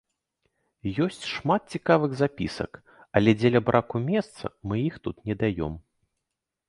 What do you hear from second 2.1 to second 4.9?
запісак, але дзеля браку месца мы